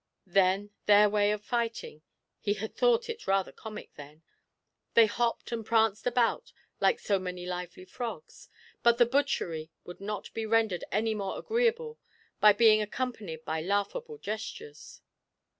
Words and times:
Then 0.25 0.71
their 0.87 1.07
way 1.07 1.29
of 1.31 1.45
fighting 1.45 2.01
he 2.39 2.55
had 2.55 2.73
thought 2.75 3.07
it 3.07 3.27
rather 3.27 3.51
comic 3.51 3.91
then 3.93 4.23
they 4.95 5.05
hopped 5.05 5.51
and 5.51 5.63
pranced 5.63 6.07
about 6.07 6.51
like 6.79 6.99
so 6.99 7.19
many 7.19 7.45
lively 7.45 7.85
frogs, 7.85 8.49
but 8.81 8.97
the 8.97 9.05
butchery 9.05 9.69
would 9.83 10.01
not 10.01 10.33
be 10.33 10.43
rendered 10.43 10.85
any 10.91 11.13
more 11.13 11.37
agreeable 11.37 11.99
by 12.39 12.51
being 12.51 12.81
accompanied 12.81 13.45
by 13.45 13.61
laughable 13.61 14.17
gestures! 14.17 15.01